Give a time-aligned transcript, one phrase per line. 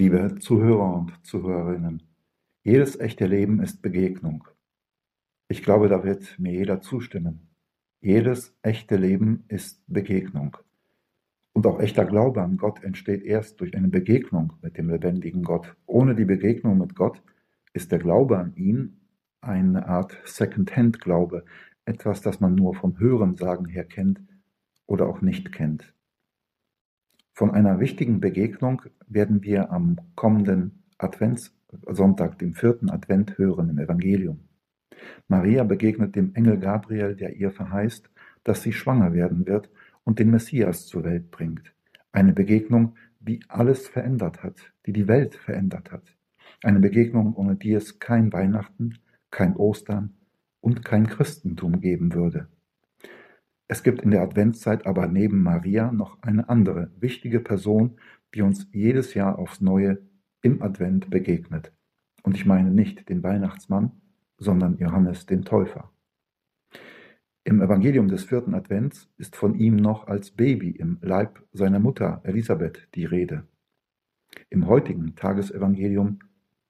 [0.00, 2.04] Liebe Zuhörer und Zuhörerinnen,
[2.62, 4.44] jedes echte Leben ist Begegnung.
[5.48, 7.48] Ich glaube, da wird mir jeder zustimmen.
[8.00, 10.56] Jedes echte Leben ist Begegnung.
[11.52, 15.74] Und auch echter Glaube an Gott entsteht erst durch eine Begegnung mit dem lebendigen Gott.
[15.84, 17.20] Ohne die Begegnung mit Gott
[17.72, 19.00] ist der Glaube an ihn
[19.40, 21.44] eine Art Second-Hand-Glaube,
[21.86, 24.20] etwas, das man nur vom Hörensagen her kennt
[24.86, 25.92] oder auch nicht kennt.
[27.38, 34.40] Von einer wichtigen Begegnung werden wir am kommenden Adventssonntag, dem vierten Advent, hören im Evangelium.
[35.28, 38.10] Maria begegnet dem Engel Gabriel, der ihr verheißt,
[38.42, 39.70] dass sie schwanger werden wird
[40.02, 41.72] und den Messias zur Welt bringt.
[42.10, 46.16] Eine Begegnung, die alles verändert hat, die die Welt verändert hat.
[46.64, 48.98] Eine Begegnung, ohne die es kein Weihnachten,
[49.30, 50.16] kein Ostern
[50.60, 52.48] und kein Christentum geben würde.
[53.68, 57.98] Es gibt in der Adventszeit aber neben Maria noch eine andere wichtige Person,
[58.34, 59.98] die uns jedes Jahr aufs Neue
[60.40, 61.72] im Advent begegnet.
[62.22, 63.92] Und ich meine nicht den Weihnachtsmann,
[64.38, 65.92] sondern Johannes den Täufer.
[67.44, 72.20] Im Evangelium des vierten Advents ist von ihm noch als Baby im Leib seiner Mutter
[72.24, 73.46] Elisabeth die Rede.
[74.50, 76.20] Im heutigen Tagesevangelium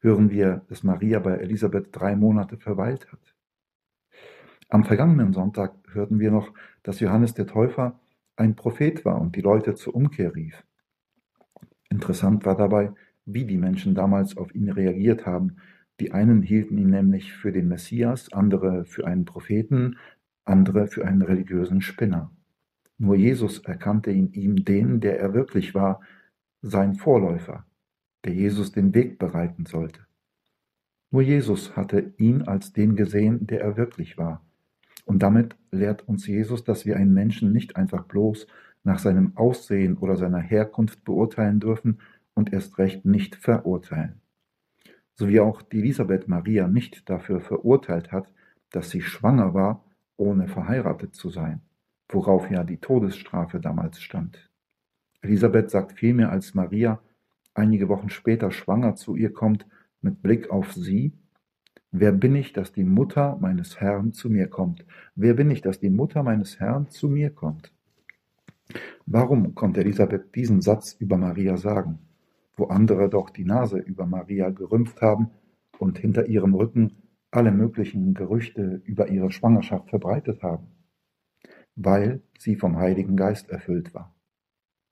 [0.00, 3.34] hören wir, dass Maria bei Elisabeth drei Monate verweilt hat.
[4.72, 6.54] Am vergangenen Sonntag hörten wir noch,
[6.84, 7.98] dass Johannes der Täufer
[8.36, 10.64] ein Prophet war und die Leute zur Umkehr rief.
[11.88, 12.92] Interessant war dabei,
[13.24, 15.56] wie die Menschen damals auf ihn reagiert haben.
[15.98, 19.98] Die einen hielten ihn nämlich für den Messias, andere für einen Propheten,
[20.44, 22.30] andere für einen religiösen Spinner.
[22.96, 26.00] Nur Jesus erkannte in ihm den, der er wirklich war,
[26.62, 27.66] sein Vorläufer,
[28.24, 30.06] der Jesus den Weg bereiten sollte.
[31.10, 34.44] Nur Jesus hatte ihn als den gesehen, der er wirklich war.
[35.10, 38.46] Und damit lehrt uns Jesus, dass wir einen Menschen nicht einfach bloß
[38.84, 41.98] nach seinem Aussehen oder seiner Herkunft beurteilen dürfen
[42.34, 44.20] und erst recht nicht verurteilen.
[45.16, 48.32] So wie auch die Elisabeth Maria nicht dafür verurteilt hat,
[48.70, 49.84] dass sie schwanger war,
[50.16, 51.60] ohne verheiratet zu sein,
[52.08, 54.48] worauf ja die Todesstrafe damals stand.
[55.22, 57.00] Elisabeth sagt vielmehr, als Maria
[57.52, 59.66] einige Wochen später schwanger zu ihr kommt,
[60.02, 61.14] mit Blick auf sie,
[61.92, 64.86] Wer bin ich, dass die Mutter meines Herrn zu mir kommt?
[65.16, 67.72] Wer bin ich, dass die Mutter meines Herrn zu mir kommt?
[69.06, 71.98] Warum konnte Elisabeth diesen Satz über Maria sagen,
[72.56, 75.30] wo andere doch die Nase über Maria gerümpft haben
[75.80, 76.92] und hinter ihrem Rücken
[77.32, 80.68] alle möglichen Gerüchte über ihre Schwangerschaft verbreitet haben?
[81.74, 84.14] Weil sie vom Heiligen Geist erfüllt war.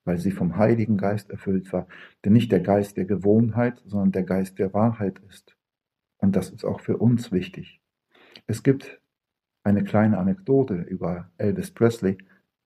[0.04, 1.86] Weil sie vom Heiligen Geist erfüllt war,
[2.24, 5.57] der nicht der Geist der Gewohnheit, sondern der Geist der Wahrheit ist.
[6.18, 7.80] Und das ist auch für uns wichtig.
[8.46, 9.00] Es gibt
[9.62, 12.18] eine kleine Anekdote über Elvis Presley,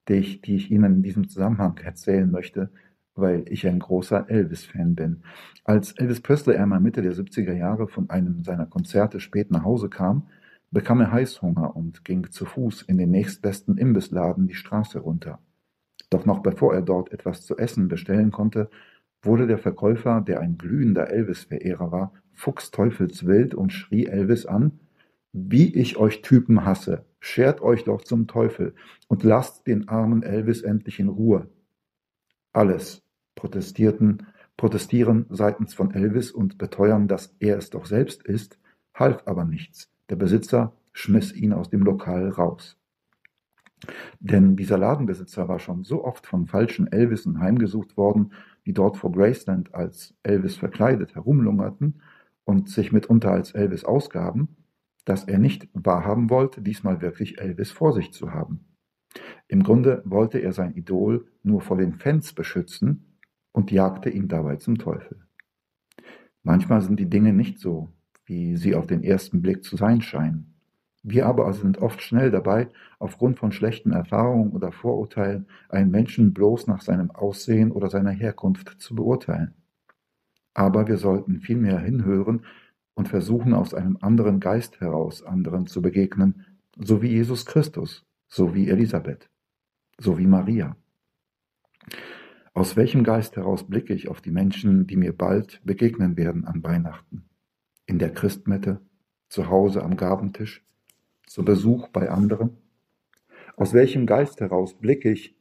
[0.08, 2.70] die ich, die ich Ihnen in diesem Zusammenhang erzählen möchte,
[3.14, 5.22] weil ich ein großer Elvis-Fan bin.
[5.64, 9.88] Als Elvis Presley einmal Mitte der 70er Jahre von einem seiner Konzerte spät nach Hause
[9.90, 10.28] kam,
[10.70, 15.38] bekam er Heißhunger und ging zu Fuß in den nächstbesten Imbissladen die Straße runter.
[16.08, 18.70] Doch noch bevor er dort etwas zu essen bestellen konnte,
[19.22, 24.80] wurde der Verkäufer, der ein glühender Elvis-Verehrer war, fuchsteufelswild und schrie Elvis an,
[25.32, 28.74] wie ich euch Typen hasse, schert euch doch zum Teufel
[29.06, 31.48] und lasst den armen Elvis endlich in Ruhe.
[32.52, 33.02] Alles
[33.36, 34.26] protestierten,
[34.56, 38.58] protestieren seitens von Elvis und beteuern, dass er es doch selbst ist,
[38.92, 39.88] half aber nichts.
[40.10, 42.76] Der Besitzer schmiss ihn aus dem Lokal raus.
[44.18, 48.32] Denn dieser Ladenbesitzer war schon so oft von falschen Elvissen heimgesucht worden,
[48.66, 52.00] die dort vor Graceland als Elvis verkleidet herumlungerten
[52.44, 54.56] und sich mitunter als Elvis ausgaben,
[55.04, 58.64] dass er nicht wahrhaben wollte, diesmal wirklich Elvis vor sich zu haben.
[59.48, 63.18] Im Grunde wollte er sein Idol nur vor den Fans beschützen
[63.52, 65.26] und jagte ihn dabei zum Teufel.
[66.42, 67.90] Manchmal sind die Dinge nicht so,
[68.24, 70.54] wie sie auf den ersten Blick zu sein scheinen.
[71.02, 76.68] Wir aber sind oft schnell dabei, aufgrund von schlechten Erfahrungen oder Vorurteilen einen Menschen bloß
[76.68, 79.54] nach seinem Aussehen oder seiner Herkunft zu beurteilen.
[80.54, 82.44] Aber wir sollten vielmehr hinhören
[82.94, 86.44] und versuchen, aus einem anderen Geist heraus anderen zu begegnen,
[86.78, 89.28] so wie Jesus Christus, so wie Elisabeth,
[89.98, 90.76] so wie Maria.
[92.54, 96.62] Aus welchem Geist heraus blicke ich auf die Menschen, die mir bald begegnen werden an
[96.62, 97.24] Weihnachten?
[97.86, 98.80] In der Christmette,
[99.28, 100.62] zu Hause am Gabentisch,
[101.26, 102.58] zu Besuch bei anderen?
[103.56, 105.34] Aus welchem Geist heraus blicke ich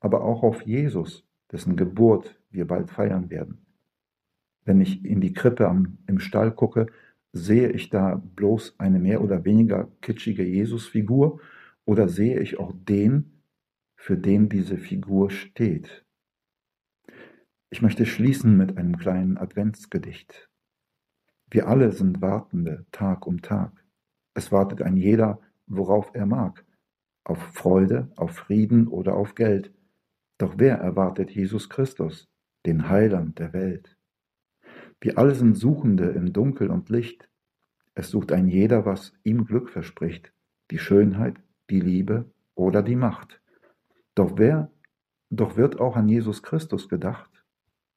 [0.00, 3.64] aber auch auf Jesus, dessen Geburt wir bald feiern werden?
[4.68, 6.88] Wenn ich in die Krippe am, im Stall gucke,
[7.32, 11.40] sehe ich da bloß eine mehr oder weniger kitschige Jesusfigur
[11.86, 13.40] oder sehe ich auch den,
[13.96, 16.04] für den diese Figur steht?
[17.70, 20.50] Ich möchte schließen mit einem kleinen Adventsgedicht.
[21.50, 23.72] Wir alle sind Wartende Tag um Tag.
[24.34, 26.66] Es wartet ein jeder, worauf er mag,
[27.24, 29.72] auf Freude, auf Frieden oder auf Geld.
[30.36, 32.28] Doch wer erwartet Jesus Christus,
[32.66, 33.97] den Heiland der Welt?
[35.00, 37.28] Wir alle sind Suchende im Dunkel und Licht.
[37.94, 40.32] Es sucht ein jeder, was ihm Glück verspricht,
[40.70, 41.36] die Schönheit,
[41.70, 43.40] die Liebe oder die Macht.
[44.14, 44.70] Doch wer,
[45.30, 47.38] doch wird auch an Jesus Christus gedacht?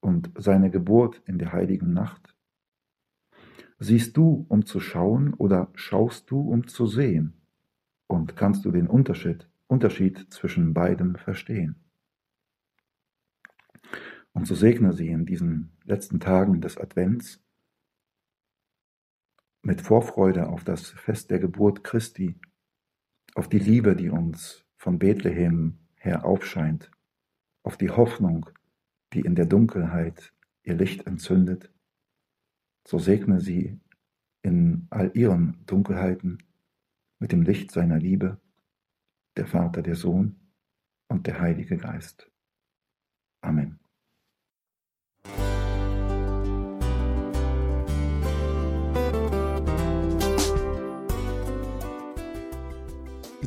[0.01, 2.35] und seine Geburt in der heiligen Nacht?
[3.79, 7.33] Siehst du, um zu schauen, oder schaust du, um zu sehen?
[8.07, 11.75] Und kannst du den Unterschied, Unterschied zwischen beidem verstehen?
[14.33, 17.43] Und so segne sie in diesen letzten Tagen des Advents
[19.61, 22.39] mit Vorfreude auf das Fest der Geburt Christi,
[23.35, 26.91] auf die Liebe, die uns von Bethlehem her aufscheint,
[27.63, 28.49] auf die Hoffnung,
[29.13, 30.33] die in der Dunkelheit
[30.63, 31.71] ihr Licht entzündet,
[32.87, 33.79] so segne sie
[34.41, 36.43] in all ihren Dunkelheiten
[37.19, 38.39] mit dem Licht seiner Liebe,
[39.37, 40.39] der Vater, der Sohn
[41.07, 42.31] und der Heilige Geist.
[43.41, 43.80] Amen.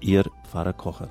[0.00, 1.08] Ihr Pfarrer Kocher.